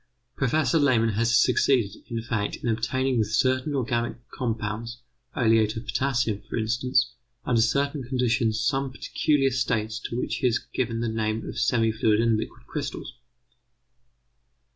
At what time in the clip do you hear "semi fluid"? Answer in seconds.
11.59-12.19